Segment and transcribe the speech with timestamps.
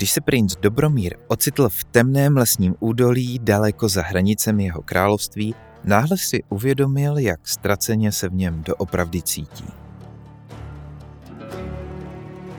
[0.00, 6.18] Když se princ Dobromír ocitl v temném lesním údolí daleko za hranicemi jeho království, náhle
[6.18, 9.64] si uvědomil, jak ztraceně se v něm doopravdy cítí.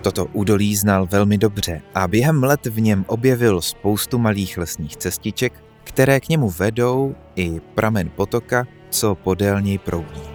[0.01, 5.63] Toto údolí znal velmi dobře a během let v něm objevil spoustu malých lesních cestiček,
[5.83, 10.30] které k němu vedou i pramen potoka, co podél něj proudí.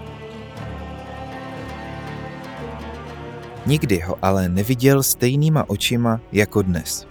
[3.66, 7.06] Nikdy ho ale neviděl stejnýma očima jako dnes.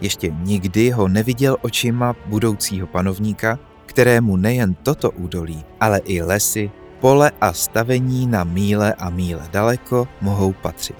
[0.00, 7.32] Ještě nikdy ho neviděl očima budoucího panovníka, kterému nejen toto údolí, ale i lesy, pole
[7.40, 10.96] a stavení na míle a míle daleko mohou patřit.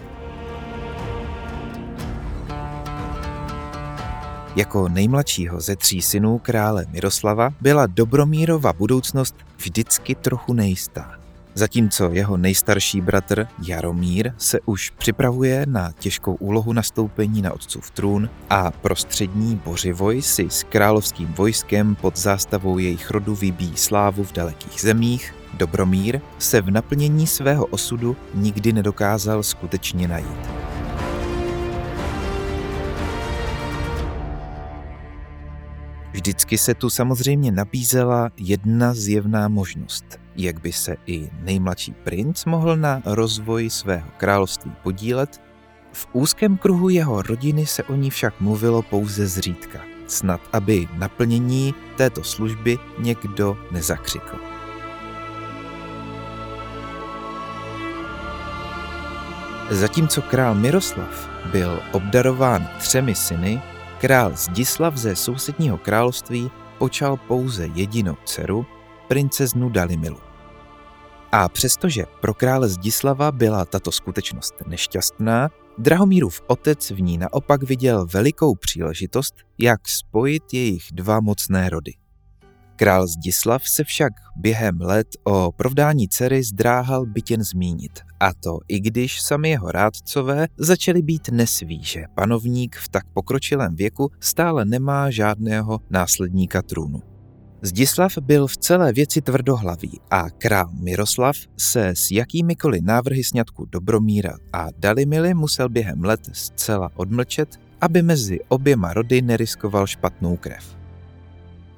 [4.57, 11.28] Jako nejmladšího ze tří synů krále Miroslava byla Dobromírova budoucnost vždycky trochu nejistá.
[11.55, 18.31] Zatímco jeho nejstarší bratr Jaromír se už připravuje na těžkou úlohu nastoupení na otcův trůn
[18.51, 24.81] a prostřední Bořivoj si s královským vojskem pod zástavou jejich rodu vybíjí slávu v dalekých
[24.81, 30.68] zemích, Dobromír se v naplnění svého osudu nikdy nedokázal skutečně najít.
[36.19, 40.05] Vždycky se tu samozřejmě nabízela jedna zjevná možnost,
[40.37, 45.41] jak by se i nejmladší princ mohl na rozvoji svého království podílet.
[45.93, 51.75] V úzkém kruhu jeho rodiny se o ní však mluvilo pouze zřídka, snad aby naplnění
[51.97, 54.37] této služby někdo nezakřikl.
[59.71, 63.63] Zatímco král Miroslav byl obdarován třemi syny,
[64.01, 68.67] Král Zdislav ze sousedního království počal pouze jedinou dceru,
[69.09, 70.19] princeznu Dalimilu.
[71.33, 75.49] A přestože pro krále Zdislava byla tato skutečnost nešťastná,
[75.79, 81.93] Drahomírův otec v ní naopak viděl velikou příležitost, jak spojit jejich dva mocné rody–
[82.79, 88.08] Král Zdislav se však během let o provdání dcery zdráhal byt jen zmínit.
[88.21, 93.77] A to i když sami jeho rádcové začali být nesví, že panovník v tak pokročilém
[93.77, 97.03] věku stále nemá žádného následníka trůnu.
[97.63, 104.37] Zdislav byl v celé věci tvrdohlavý a král Miroslav se s jakýmikoliv návrhy sňatku Dobromíra
[104.53, 107.49] a Dalimily musel během let zcela odmlčet,
[107.81, 110.77] aby mezi oběma rody neriskoval špatnou krev.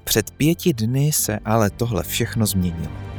[0.05, 3.10] Před pěti dny se ale tohle všechno změnilo.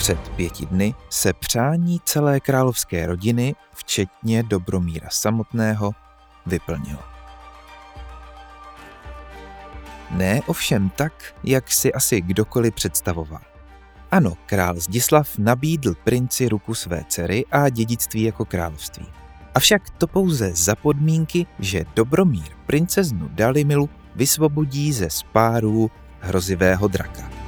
[0.00, 5.92] Před pěti dny se přání celé královské rodiny, včetně Dobromíra samotného,
[6.46, 7.02] vyplnilo.
[10.10, 11.12] Ne ovšem tak,
[11.44, 13.40] jak si asi kdokoliv představoval.
[14.10, 19.06] Ano, král Zdislav nabídl princi ruku své dcery a dědictví jako království.
[19.54, 25.90] Avšak to pouze za podmínky, že Dobromír princeznu Dalimilu vysvobodí ze spárů
[26.20, 27.39] hrozivého draka.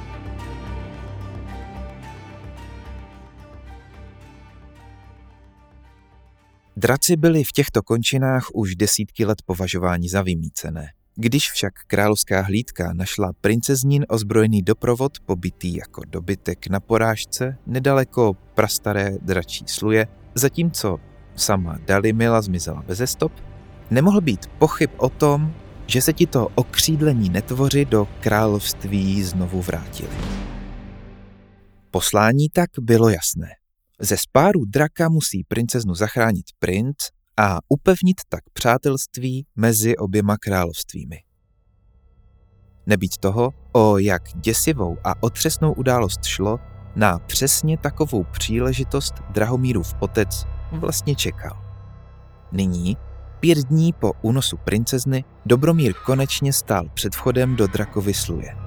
[6.77, 10.87] Draci byli v těchto končinách už desítky let považováni za vymícené.
[11.15, 19.17] Když však královská hlídka našla princeznín ozbrojený doprovod pobytý jako dobytek na porážce nedaleko prastaré
[19.21, 20.99] dračí sluje, zatímco
[21.35, 23.31] sama Dalimila zmizela bez stop,
[23.91, 25.53] nemohl být pochyb o tom,
[25.87, 30.15] že se ti to okřídlení netvoři do království znovu vrátili.
[31.91, 33.47] Poslání tak bylo jasné.
[34.03, 36.95] Ze spáru draka musí princeznu zachránit princ
[37.37, 41.15] a upevnit tak přátelství mezi oběma královstvími.
[42.85, 46.59] Nebýt toho, o jak děsivou a otřesnou událost šlo,
[46.95, 51.63] na přesně takovou příležitost Drahomírův otec vlastně čekal.
[52.51, 52.97] Nyní
[53.39, 58.57] Pět dní po únosu princezny Dobromír konečně stál před vchodem do Drakovy sluje.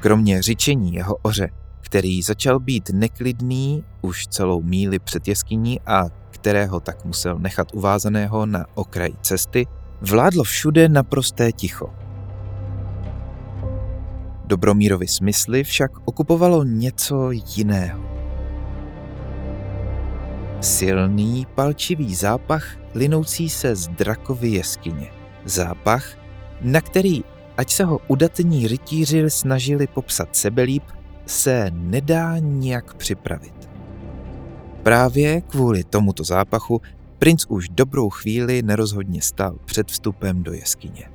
[0.00, 1.48] Kromě řičení jeho oře,
[1.82, 8.46] který začal být neklidný už celou míli před jeskyní a kterého tak musel nechat uvázaného
[8.46, 9.66] na okraji cesty,
[10.00, 11.90] vládlo všude naprosté ticho.
[14.44, 18.02] Dobromírovi smysly však okupovalo něco jiného.
[20.60, 25.10] Silný, palčivý zápach linoucí se z drakovy jeskyně.
[25.44, 26.04] Zápach,
[26.60, 27.24] na který,
[27.56, 30.82] ať se ho udatní rytíři snažili popsat sebelíp,
[31.26, 33.70] se nedá nijak připravit.
[34.82, 36.80] Právě kvůli tomuto zápachu
[37.18, 41.08] princ už dobrou chvíli nerozhodně stál před vstupem do jeskyně.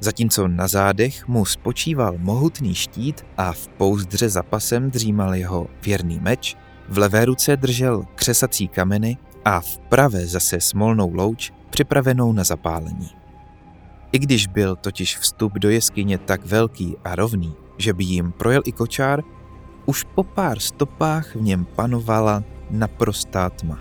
[0.00, 6.20] Zatímco na zádech mu spočíval mohutný štít a v pouzdře za pasem dřímal jeho věrný
[6.20, 6.56] meč,
[6.88, 13.10] v levé ruce držel křesací kameny a v pravé zase smolnou louč připravenou na zapálení.
[14.12, 18.62] I když byl totiž vstup do jeskyně tak velký a rovný, že by jim projel
[18.68, 19.24] i kočár,
[19.88, 23.80] už po pár stopách v něm panovala naprostá tma.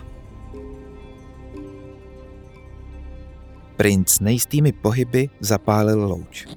[3.76, 6.48] Princ nejistými pohyby zapálil louč.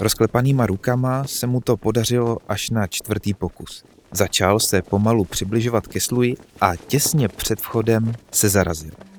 [0.00, 3.84] Rozklepanýma rukama se mu to podařilo až na čtvrtý pokus.
[4.12, 9.13] Začal se pomalu přibližovat ke sluji a těsně před vchodem se zarazil.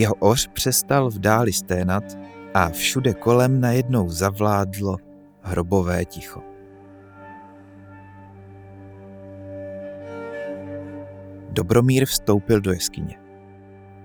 [0.00, 2.04] Jeho oř přestal v dáli sténat
[2.54, 4.96] a všude kolem najednou zavládlo
[5.42, 6.42] hrobové ticho.
[11.50, 13.18] Dobromír vstoupil do jeskyně.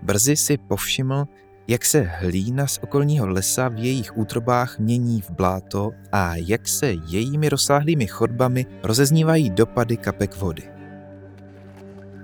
[0.01, 1.25] Brzy si povšiml,
[1.67, 6.93] jak se hlína z okolního lesa v jejich útrobách mění v bláto a jak se
[7.07, 10.63] jejími rozsáhlými chodbami rozeznívají dopady kapek vody.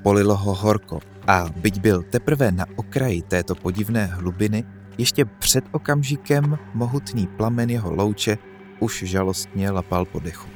[0.03, 4.63] Polilo ho horko a byť byl teprve na okraji této podivné hlubiny,
[4.97, 8.38] ještě před okamžikem mohutný plamen jeho louče
[8.79, 10.50] už žalostně lapal po dechu.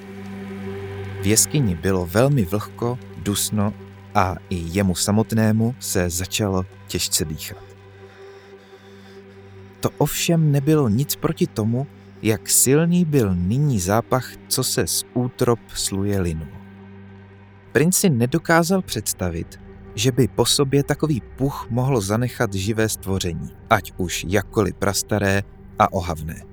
[1.22, 3.74] V jeskyni bylo velmi vlhko, dusno
[4.16, 7.64] a i jemu samotnému se začalo těžce dýchat.
[9.80, 11.88] To ovšem nebylo nic proti tomu,
[12.22, 16.48] jak silný byl nyní zápach, co se z útrop sluje linu.
[17.72, 19.60] Princ si nedokázal představit,
[19.96, 25.44] že by po sobě takový puch mohl zanechat živé stvoření, ať už jakkoliv prastaré
[25.80, 26.44] a ohavné.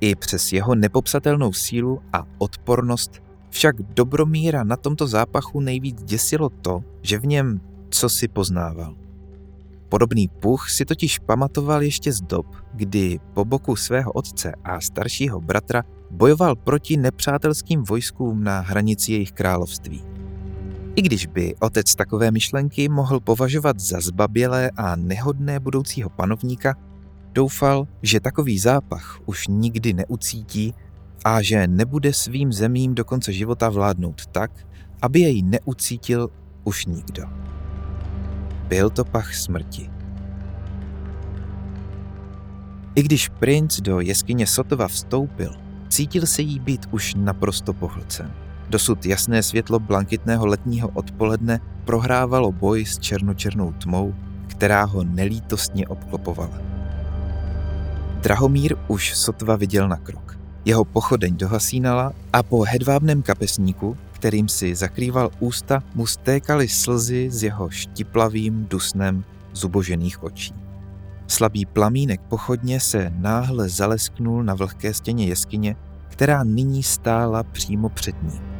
[0.00, 6.84] I přes jeho nepopsatelnou sílu a odpornost však Dobromíra na tomto zápachu nejvíc děsilo to,
[7.02, 7.60] že v něm
[7.90, 8.94] co si poznával.
[9.88, 15.40] Podobný puch si totiž pamatoval ještě z dob, kdy po boku svého otce a staršího
[15.40, 20.15] bratra bojoval proti nepřátelským vojskům na hranici jejich království.
[20.96, 26.74] I když by otec takové myšlenky mohl považovat za zbabělé a nehodné budoucího panovníka,
[27.32, 30.74] doufal, že takový zápach už nikdy neucítí
[31.24, 34.50] a že nebude svým zemím do konce života vládnout tak,
[35.02, 36.30] aby jej neucítil
[36.64, 37.24] už nikdo.
[38.68, 39.90] Byl to pach smrti.
[42.94, 45.52] I když princ do jeskyně Sotova vstoupil,
[45.88, 48.45] cítil se jí být už naprosto pohlcen.
[48.68, 54.14] Dosud jasné světlo blankitného letního odpoledne prohrávalo boj s černočernou tmou,
[54.46, 56.58] která ho nelítostně obklopovala.
[58.22, 60.38] Drahomír už sotva viděl na krok.
[60.64, 67.42] Jeho pochodeň dohasínala a po hedvábném kapesníku, kterým si zakrýval ústa, mu stékaly slzy z
[67.42, 70.54] jeho štiplavým dusnem zubožených očí.
[71.26, 75.76] Slabý plamínek pochodně se náhle zalesknul na vlhké stěně jeskyně,
[76.08, 78.55] která nyní stála přímo před ním.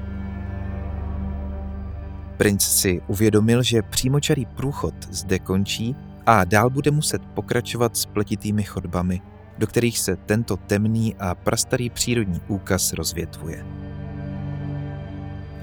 [2.37, 5.97] Princ si uvědomil, že přímočarý průchod zde končí
[6.27, 9.21] a dál bude muset pokračovat spletitými chodbami,
[9.59, 13.67] do kterých se tento temný a prastarý přírodní úkaz rozvětvuje.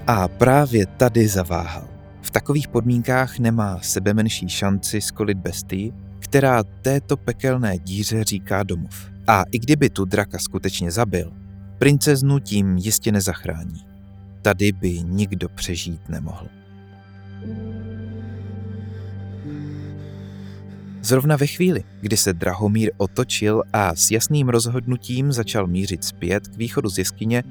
[0.06, 1.88] A právě tady zaváhal.
[2.22, 9.10] V takových podmínkách nemá sebe menší šanci skolit bestii, která této pekelné díře říká domov.
[9.26, 11.32] A i kdyby tu draka skutečně zabil,
[11.78, 13.80] princeznu tím jistě nezachrání.
[14.42, 16.48] Tady by nikdo přežít nemohl.
[21.04, 26.56] Zrovna ve chvíli, kdy se Drahomír otočil a s jasným rozhodnutím začal mířit zpět k
[26.56, 27.42] východu z jeskyně,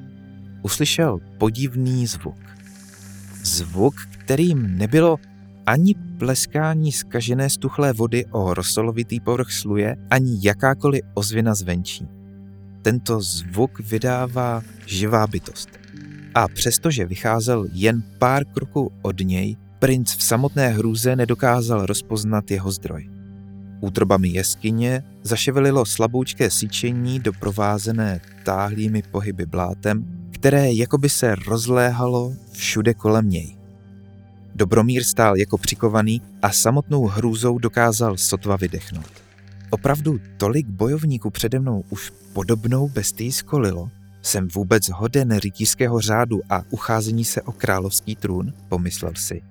[0.62, 2.38] uslyšel podivný zvuk.
[3.44, 5.18] Zvuk, kterým nebylo
[5.66, 12.08] ani pleskání zkažené stuchlé vody o rosolovitý povrch sluje, ani jakákoliv ozvěna zvenčí.
[12.82, 15.70] Tento zvuk vydává živá bytost.
[16.36, 22.72] A přestože vycházel jen pár kroků od něj, princ v samotné hrůze nedokázal rozpoznat jeho
[22.72, 23.13] zdroj.
[23.84, 33.30] Útrobami jeskyně zaševelilo slaboučké syčení doprovázené táhlými pohyby blátem, které jakoby se rozléhalo všude kolem
[33.30, 33.58] něj.
[34.56, 39.12] Dobromír stál jako přikovaný a samotnou hrůzou dokázal sotva vydechnout.
[39.70, 43.90] Opravdu tolik bojovníků přede mnou už podobnou bestii skolilo?
[44.22, 49.42] Jsem vůbec hoden rytířského řádu a ucházení se o královský trůn, pomyslel si.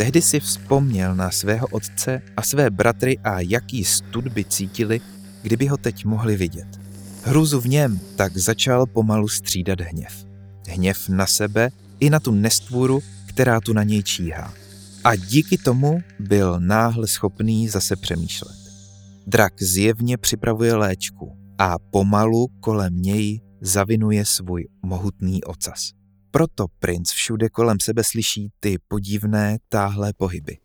[0.00, 5.00] Tehdy si vzpomněl na svého otce a své bratry a jaký stud by cítili,
[5.42, 6.66] kdyby ho teď mohli vidět.
[7.24, 10.26] Hrůzu v něm tak začal pomalu střídat hněv.
[10.68, 14.54] Hněv na sebe i na tu nestvůru, která tu na něj číhá.
[15.04, 18.56] A díky tomu byl náhle schopný zase přemýšlet.
[19.26, 25.99] Drak zjevně připravuje léčku a pomalu kolem něj zavinuje svůj mohutný ocas.
[26.30, 30.58] Proto princ všude kolem sebe slyší ty podivné, táhlé pohyby.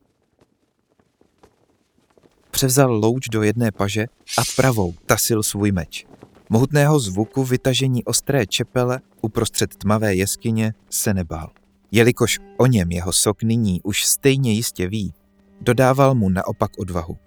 [2.52, 4.06] Převzal louč do jedné paže
[4.38, 6.06] a pravou tasil svůj meč.
[6.50, 11.52] Mohutného zvuku vytažení ostré čepele uprostřed tmavé jeskyně se nebál.
[11.92, 15.14] Jelikož o něm jeho sok nyní už stejně jistě ví,
[15.62, 17.18] dodával mu naopak odvahu.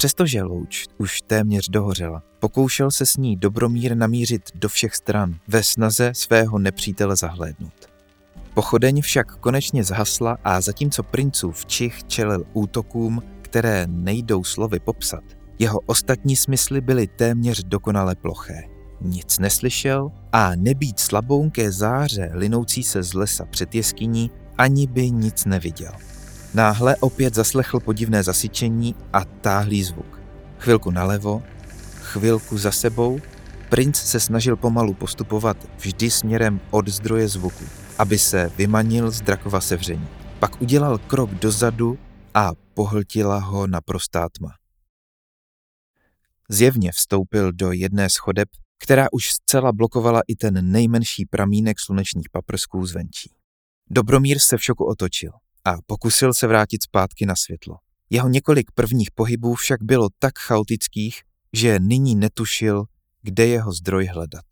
[0.00, 5.62] Přestože louč už téměř dohořela, pokoušel se s ní Dobromír namířit do všech stran ve
[5.62, 7.88] snaze svého nepřítele zahlédnout.
[8.54, 15.24] Pochodeň však konečně zhasla a zatímco princův čich čelil útokům, které nejdou slovy popsat,
[15.58, 18.62] jeho ostatní smysly byly téměř dokonale ploché.
[19.00, 25.44] Nic neslyšel a nebýt slabounké záře linoucí se z lesa před jeskyní, ani by nic
[25.44, 25.92] neviděl.
[26.54, 30.20] Náhle opět zaslechl podivné zasyčení a táhlý zvuk.
[30.58, 31.42] Chvilku nalevo,
[32.00, 33.20] chvilku za sebou,
[33.68, 37.64] princ se snažil pomalu postupovat vždy směrem od zdroje zvuku,
[37.98, 40.08] aby se vymanil z drakova sevření.
[40.38, 41.98] Pak udělal krok dozadu
[42.34, 44.54] a pohltila ho naprostá tma.
[46.48, 48.48] Zjevně vstoupil do jedné schodeb,
[48.82, 53.30] která už zcela blokovala i ten nejmenší pramínek slunečních paprsků zvenčí.
[53.90, 55.30] Dobromír se v šoku otočil
[55.64, 57.76] a pokusil se vrátit zpátky na světlo.
[58.10, 62.84] Jeho několik prvních pohybů však bylo tak chaotických, že nyní netušil,
[63.22, 64.44] kde jeho zdroj hledat.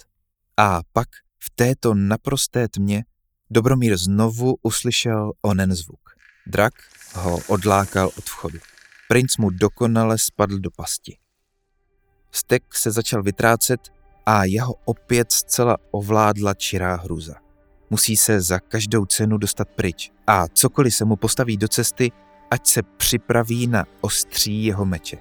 [0.56, 3.04] A pak v této naprosté tmě
[3.50, 6.00] Dobromír znovu uslyšel onen zvuk.
[6.46, 6.74] Drak
[7.14, 8.58] ho odlákal od vchodu.
[9.08, 11.18] Princ mu dokonale spadl do pasti.
[12.32, 13.80] Stek se začal vytrácet
[14.26, 17.34] a jeho opět zcela ovládla čirá hruza.
[17.90, 22.12] Musí se za každou cenu dostat pryč a cokoliv se mu postaví do cesty,
[22.50, 25.16] ať se připraví na ostří jeho meče.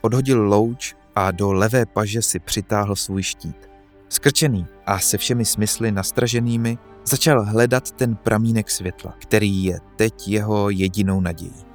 [0.00, 3.70] Odhodil louč a do levé paže si přitáhl svůj štít.
[4.08, 10.70] Skrčený a se všemi smysly nastraženými začal hledat ten pramínek světla, který je teď jeho
[10.70, 11.66] jedinou nadějí.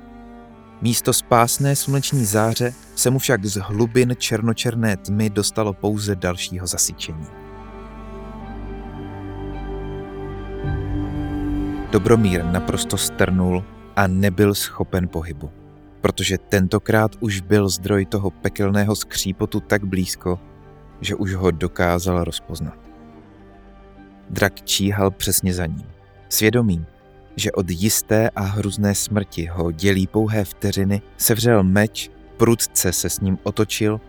[0.81, 7.40] Místo spásné sluneční záře se mu však z hlubin černočerné tmy dostalo pouze dalšího zasyčení.
[11.91, 13.63] Dobromír naprosto strnul
[13.95, 15.51] a nebyl schopen pohybu,
[16.01, 20.39] protože tentokrát už byl zdroj toho pekelného skřípotu tak blízko,
[21.01, 22.79] že už ho dokázal rozpoznat.
[24.29, 25.87] Drak číhal přesně za ním.
[26.29, 26.85] Svědomím,
[27.35, 33.19] že od jisté a hruzné smrti ho dělí pouhé vteřiny, sevřel meč, prudce se s
[33.19, 34.01] ním otočil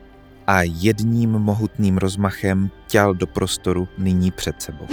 [0.46, 4.86] a jedním mohutným rozmachem těl do prostoru nyní před sebou.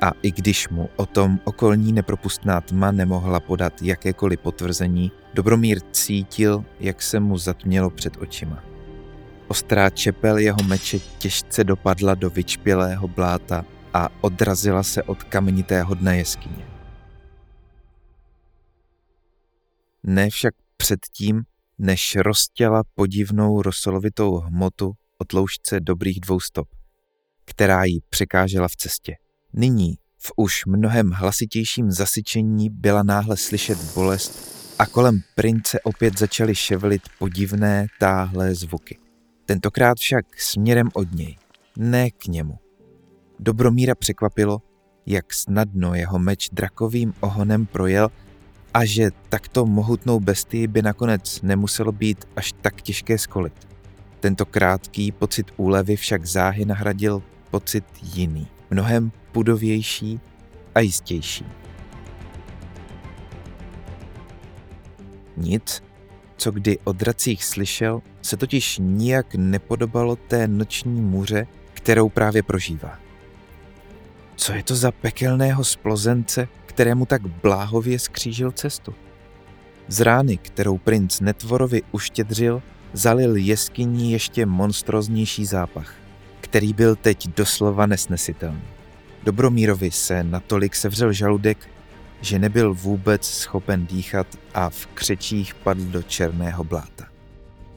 [0.00, 6.64] A i když mu o tom okolní nepropustná tma nemohla podat jakékoliv potvrzení, Dobromír cítil,
[6.80, 8.64] jak se mu zatmělo před očima.
[9.48, 13.64] Ostrá čepel jeho meče těžce dopadla do vyčpělého bláta
[13.94, 16.66] a odrazila se od kamenitého dna jeskyně.
[20.02, 21.42] Ne však předtím,
[21.78, 26.68] než roztěla podivnou rosolovitou hmotu o tloušťce dobrých dvou stop,
[27.44, 29.16] která jí překážela v cestě.
[29.52, 36.54] Nyní v už mnohem hlasitějším zasyčení byla náhle slyšet bolest a kolem prince opět začaly
[36.54, 38.98] ševlit podivné táhlé zvuky.
[39.46, 41.36] Tentokrát však směrem od něj,
[41.76, 42.58] ne k němu.
[43.40, 44.62] Dobromíra překvapilo,
[45.06, 48.10] jak snadno jeho meč drakovým ohonem projel
[48.74, 53.68] a že takto mohutnou bestii by nakonec nemuselo být až tak těžké skolit.
[54.20, 60.20] Tento krátký pocit úlevy však záhy nahradil pocit jiný, mnohem pudovější
[60.74, 61.44] a jistější.
[65.36, 65.82] Nic,
[66.36, 72.98] co kdy o dracích slyšel, se totiž nijak nepodobalo té noční muře, kterou právě prožívá.
[74.36, 78.94] Co je to za pekelného splozence, kterému tak bláhově skřížil cestu?
[79.88, 85.94] Z rány, kterou princ Netvorovi uštědřil, zalil jeskyní ještě monstroznější zápach,
[86.40, 88.77] který byl teď doslova nesnesitelný.
[89.24, 91.70] Dobromírovi se natolik sevřel žaludek,
[92.20, 97.04] že nebyl vůbec schopen dýchat a v křečích padl do černého bláta.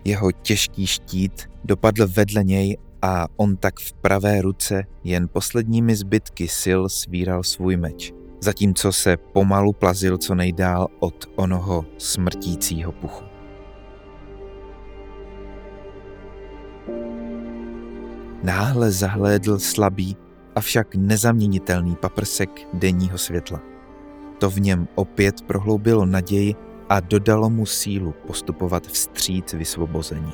[0.06, 6.48] Jeho těžký štít dopadl vedle něj a on tak v pravé ruce jen posledními zbytky
[6.62, 13.24] sil svíral svůj meč, zatímco se pomalu plazil co nejdál od onoho smrtícího puchu.
[18.44, 20.18] Náhle zahlédl slabý,
[20.56, 23.62] avšak nezaměnitelný paprsek denního světla.
[24.38, 26.56] To v něm opět prohloubilo naději
[26.90, 30.34] a dodalo mu sílu postupovat vstříc vysvobození.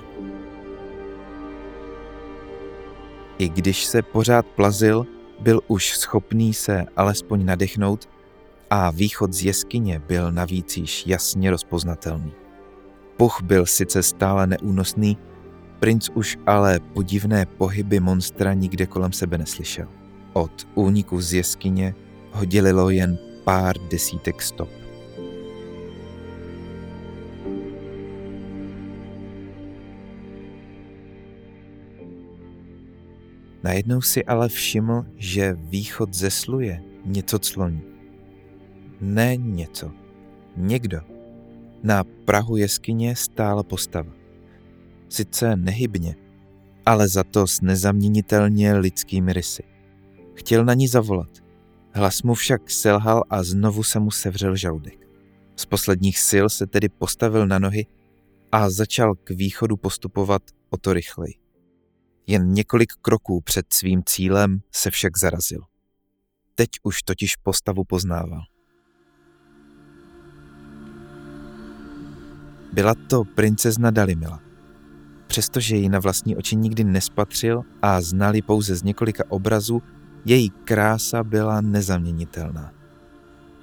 [3.37, 5.05] I když se pořád plazil,
[5.39, 8.09] byl už schopný se alespoň nadechnout
[8.69, 12.31] a východ z jeskyně byl navíc již jasně rozpoznatelný.
[13.17, 15.17] Puch byl sice stále neúnosný,
[15.79, 19.96] princ už ale podivné pohyby monstra nikde kolem sebe neslyšel.
[20.37, 21.95] Od úniku z jeskyně
[22.31, 24.69] ho dělilo jen pár desítek stop.
[33.63, 37.81] Najednou si ale všiml, že východ zesluje něco cloní.
[39.01, 39.91] Ne něco.
[40.57, 41.01] Někdo.
[41.83, 44.11] Na prahu jeskyně stála postava.
[45.09, 46.15] Sice nehybně,
[46.85, 49.76] ale za to s nezaměnitelně lidskými rysy.
[50.37, 51.29] Chtěl na ní zavolat.
[51.93, 55.07] Hlas mu však selhal a znovu se mu sevřel žaludek.
[55.55, 57.85] Z posledních sil se tedy postavil na nohy
[58.51, 61.33] a začal k východu postupovat o to rychleji.
[62.27, 65.61] Jen několik kroků před svým cílem se však zarazil.
[66.55, 68.41] Teď už totiž postavu poznával.
[72.73, 74.39] Byla to princezna Dalimila.
[75.27, 79.81] Přestože ji na vlastní oči nikdy nespatřil a znali pouze z několika obrazů,
[80.27, 82.71] její krása byla nezaměnitelná.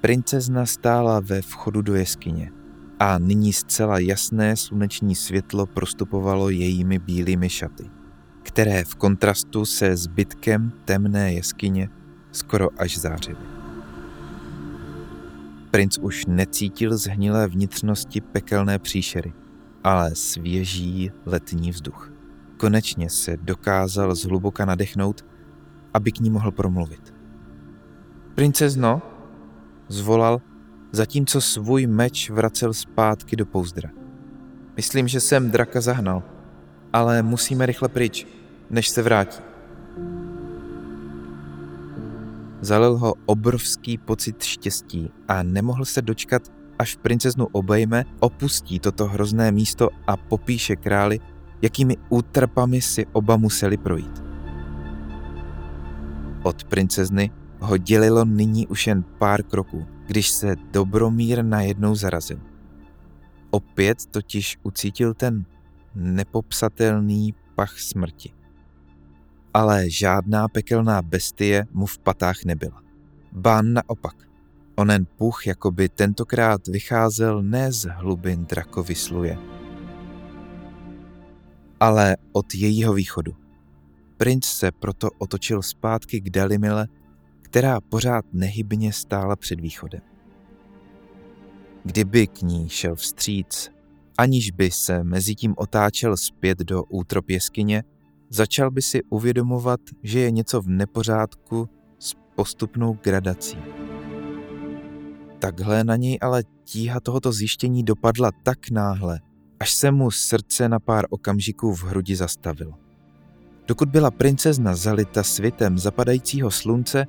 [0.01, 2.51] Princezna stála ve vchodu do jeskyně
[2.99, 7.89] a nyní zcela jasné sluneční světlo prostupovalo jejími bílými šaty
[8.45, 11.89] které v kontrastu se zbytkem temné jeskyně
[12.31, 13.37] skoro až zářily.
[15.71, 19.33] Princ už necítil zhnilé vnitřnosti pekelné příšery,
[19.83, 22.13] ale svěží letní vzduch.
[22.57, 25.25] Konečně se dokázal zhluboka nadechnout,
[25.95, 27.13] aby k ní mohl promluvit.
[28.35, 29.01] Princezno,
[29.87, 30.41] zvolal,
[30.91, 33.89] zatímco svůj meč vracel zpátky do pouzdra.
[34.75, 36.23] Myslím, že jsem draka zahnal,
[36.93, 38.27] ale musíme rychle pryč
[38.69, 39.43] než se vrátí.
[42.61, 46.41] Zalil ho obrovský pocit štěstí a nemohl se dočkat,
[46.79, 51.19] až princeznu obejme, opustí toto hrozné místo a popíše králi,
[51.61, 54.24] jakými útrpami si oba museli projít.
[56.45, 62.39] Od princezny ho dělilo nyní už jen pár kroků, když se Dobromír najednou zarazil.
[63.49, 65.45] Opět totiž ucítil ten
[65.95, 68.35] nepopsatelný pach smrti
[69.55, 72.81] ale žádná pekelná bestie mu v patách nebyla.
[73.31, 74.15] Bán naopak.
[74.75, 79.37] Onen puch jakoby tentokrát vycházel ne z hlubin drakovy sluje,
[81.79, 83.44] ale od jejího východu.
[84.17, 86.87] Princ se proto otočil zpátky k Dalimile,
[87.41, 90.01] která pořád nehybně stála před východem.
[91.83, 93.69] Kdyby k ní šel vstříc,
[94.17, 97.83] aniž by se mezi tím otáčel zpět do útrop jeskyně,
[98.29, 103.57] Začal by si uvědomovat, že je něco v nepořádku s postupnou gradací.
[105.39, 109.19] Takhle na něj ale tíha tohoto zjištění dopadla tak náhle,
[109.59, 112.84] až se mu srdce na pár okamžiků v hrudi zastavilo.
[113.67, 117.05] Dokud byla princezna zalita světem zapadajícího slunce,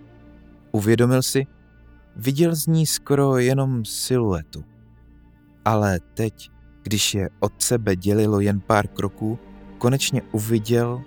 [0.73, 1.47] uvědomil si,
[2.17, 4.65] viděl z ní skoro jenom siluetu.
[5.65, 6.51] Ale teď,
[6.83, 9.39] když je od sebe dělilo jen pár kroků,
[9.79, 11.03] konečně uviděl,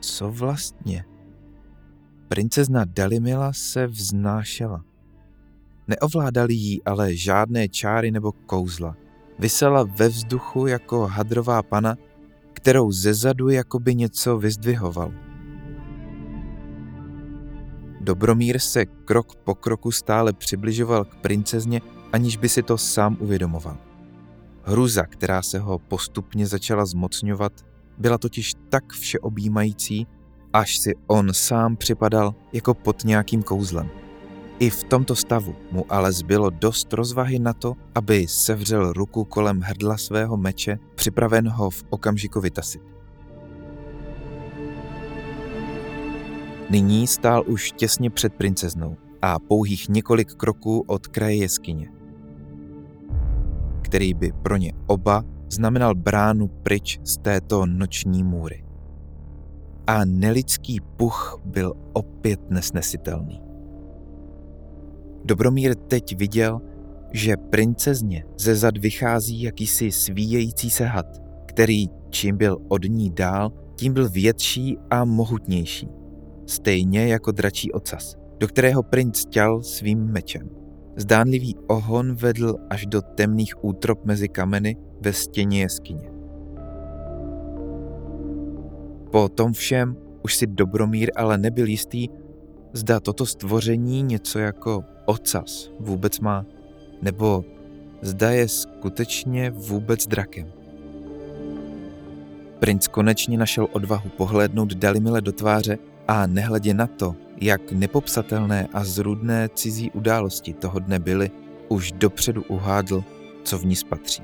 [0.00, 1.04] co vlastně.
[2.28, 4.84] Princezna Dalimila se vznášela.
[5.88, 8.96] Neovládali jí ale žádné čáry nebo kouzla.
[9.38, 11.96] Vysela ve vzduchu jako hadrová pana,
[12.58, 15.12] kterou zezadu jakoby něco vyzdvihoval.
[18.00, 21.80] Dobromír se krok po kroku stále přibližoval k princezně,
[22.12, 23.78] aniž by si to sám uvědomoval.
[24.62, 27.52] Hruza, která se ho postupně začala zmocňovat,
[27.98, 30.06] byla totiž tak všeobjímající,
[30.52, 33.90] až si on sám připadal jako pod nějakým kouzlem.
[34.58, 39.60] I v tomto stavu mu ale zbylo dost rozvahy na to, aby sevřel ruku kolem
[39.60, 42.82] hrdla svého meče, připraven ho v okamžiku vytasit.
[46.70, 51.90] Nyní stál už těsně před princeznou a pouhých několik kroků od kraje jeskyně,
[53.82, 58.64] který by pro ně oba znamenal bránu pryč z této noční můry.
[59.86, 63.47] A nelidský puch byl opět nesnesitelný.
[65.28, 66.60] Dobromír teď viděl,
[67.12, 71.06] že princezně ze zad vychází jakýsi svíjející se had,
[71.46, 75.88] který čím byl od ní dál, tím byl větší a mohutnější.
[76.46, 80.50] Stejně jako dračí ocas, do kterého princ těl svým mečem.
[80.96, 86.10] Zdánlivý ohon vedl až do temných útrop mezi kameny ve stěně jeskyně.
[89.12, 92.08] Po tom všem už si Dobromír ale nebyl jistý,
[92.72, 96.44] zda toto stvoření něco jako ocas vůbec má,
[97.02, 97.44] nebo
[98.02, 100.52] zda je skutečně vůbec drakem.
[102.58, 105.78] Princ konečně našel odvahu pohlédnout Dalimile do tváře
[106.08, 111.30] a nehledě na to, jak nepopsatelné a zrudné cizí události toho dne byly,
[111.68, 113.04] už dopředu uhádl,
[113.42, 114.22] co v ní spatří.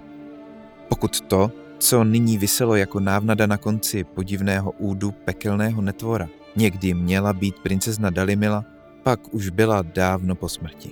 [0.88, 7.32] Pokud to, co nyní vyselo jako návnada na konci podivného údu pekelného netvora, někdy měla
[7.32, 8.64] být princezna Dalimila,
[9.02, 10.90] pak už byla dávno po smrti.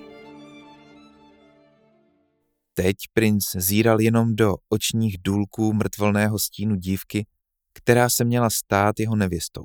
[2.74, 7.26] Teď princ zíral jenom do očních důlků mrtvolného stínu dívky,
[7.72, 9.64] která se měla stát jeho nevěstou.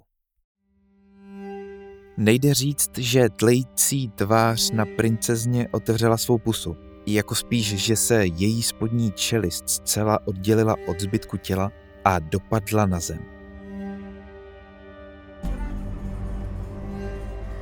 [2.17, 6.75] Nejde říct, že tlející tvář na princezně otevřela svou pusu,
[7.07, 11.71] jako spíš, že se její spodní čelist zcela oddělila od zbytku těla
[12.05, 13.36] a dopadla na zem.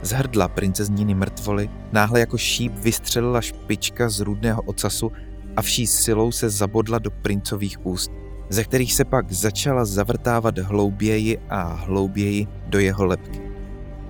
[0.06, 5.12] Z hrdla princezníny mrtvoly náhle jako šíp vystřelila špička z rudného ocasu
[5.56, 8.12] a vší silou se zabodla do princových úst,
[8.50, 13.42] ze kterých se pak začala zavrtávat hlouběji a hlouběji do jeho lepky.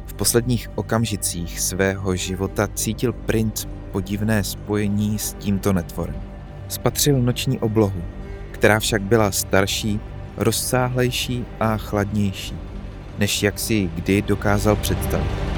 [0.06, 6.22] V posledních okamžicích svého života cítil princ podivné spojení s tímto netvorem.
[6.68, 8.02] Spatřil noční oblohu,
[8.52, 10.00] která však byla starší,
[10.38, 12.56] rozsáhlejší a chladnější,
[13.20, 15.55] než jak si kdy dokázal představit.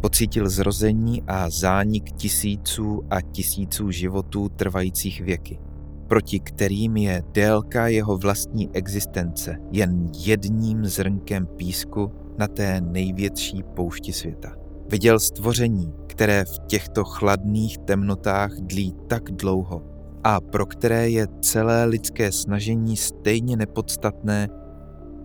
[0.00, 5.58] Pocítil zrození a zánik tisíců a tisíců životů trvajících věky,
[6.06, 14.12] proti kterým je délka jeho vlastní existence jen jedním zrnkem písku na té největší poušti
[14.12, 14.52] světa.
[14.90, 19.82] Viděl stvoření, které v těchto chladných temnotách dlí tak dlouho
[20.24, 24.48] a pro které je celé lidské snažení stejně nepodstatné,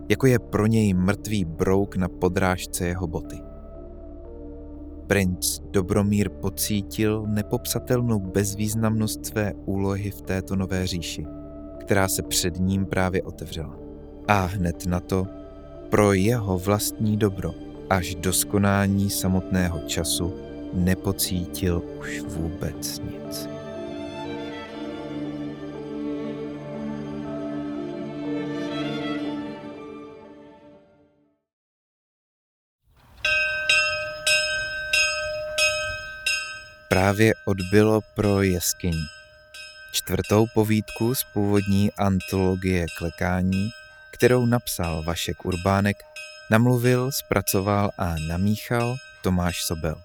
[0.08, 3.45] jako je pro něj mrtvý brouk na podrážce jeho boty.
[5.06, 11.26] Princ Dobromír pocítil nepopsatelnou bezvýznamnost své úlohy v této nové říši,
[11.80, 13.78] která se před ním právě otevřela.
[14.28, 15.26] A hned na to,
[15.90, 17.54] pro jeho vlastní dobro,
[17.90, 20.34] až do skonání samotného času,
[20.74, 23.55] nepocítil už vůbec nic.
[36.88, 39.04] Právě odbylo pro jeskyni.
[39.92, 43.70] Čtvrtou povídku z původní antologie Klekání,
[44.10, 45.96] kterou napsal Vašek Urbánek,
[46.50, 49.96] namluvil, zpracoval a namíchal Tomáš Sobel.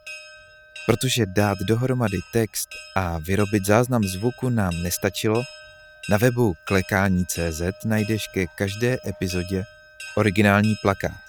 [0.86, 5.44] Protože dát dohromady text a vyrobit záznam zvuku nám nestačilo,
[6.10, 9.64] na webu klekání.cz najdeš ke každé epizodě
[10.16, 11.21] originální plakát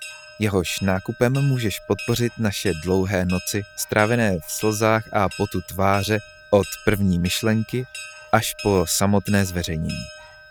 [0.43, 6.19] Jehož nákupem můžeš podpořit naše dlouhé noci, strávené v slzách a potu tváře
[6.51, 7.87] od první myšlenky
[8.33, 10.05] až po samotné zveřejnění.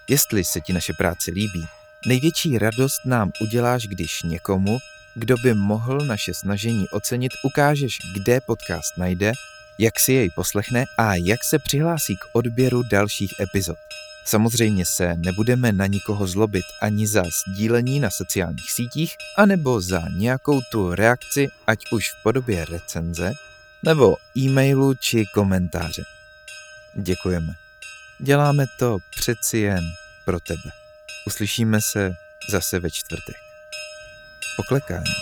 [0.07, 1.65] Jestli se ti naše práce líbí,
[2.05, 4.77] největší radost nám uděláš, když někomu,
[5.15, 9.31] kdo by mohl naše snažení ocenit, ukážeš, kde podcast najde,
[9.77, 13.77] jak si jej poslechne a jak se přihlásí k odběru dalších epizod.
[14.25, 20.61] Samozřejmě se nebudeme na nikoho zlobit ani za sdílení na sociálních sítích, anebo za nějakou
[20.71, 23.33] tu reakci, ať už v podobě recenze,
[23.83, 26.03] nebo e-mailu či komentáře.
[26.93, 27.53] Děkujeme.
[28.19, 29.83] Děláme to přeci jen
[30.25, 30.71] pro tebe.
[31.27, 32.13] Uslyšíme se
[32.49, 33.35] zase ve čtvrtek.
[34.55, 35.13] Poklekání.